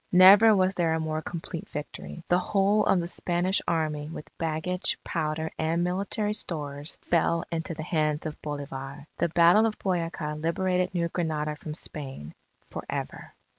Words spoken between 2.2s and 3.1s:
The whole of the